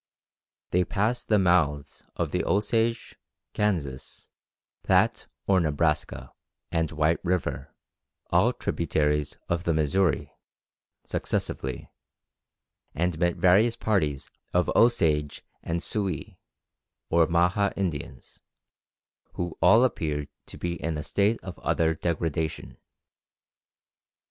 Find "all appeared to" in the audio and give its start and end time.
19.61-20.57